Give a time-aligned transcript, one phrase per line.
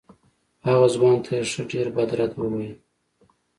[0.67, 2.75] هغه ځوان ته یې ښه ډېر بد رد وویل.